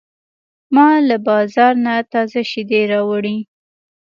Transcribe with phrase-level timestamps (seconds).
[0.75, 3.37] ما له بازار نه تازه شیدې راوړې.